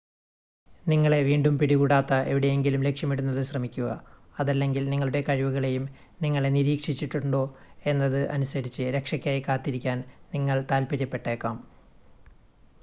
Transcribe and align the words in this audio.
നിങ്ങളെ 0.85 1.19
വീണ്ടും 1.21 1.57
പിടികൂടാത്ത 1.57 2.13
എവിടെയെങ്കിലും 2.29 2.81
ലക്ഷ്യമിടുന്നത് 2.83 3.41
ശ്രമിക്കുക 3.41 3.89
അതല്ലെങ്കിൽ 4.39 4.89
നിങ്ങളുടെ 4.89 5.21
കഴിവുകളെയും 5.21 5.85
നിങ്ങളെ 6.21 6.49
നിരീക്ഷിച്ചിട്ടുണ്ടോ 6.49 7.43
എന്നത് 7.85 8.21
അനുസരിച്ച് 8.29 8.85
രക്ഷയ്‌ക്കായി 8.91 9.43
കാത്തിരിക്കാൻ 9.47 9.99
നിങ്ങൾ 10.33 10.59
താൽപ്പര്യപ്പെട്ടേക്കാം 10.71 11.59